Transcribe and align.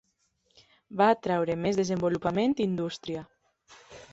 Va 1.01 1.09
atraure 1.15 1.57
més 1.65 1.79
desenvolupament 1.81 2.57
i 2.63 2.67
indústria. 2.71 3.25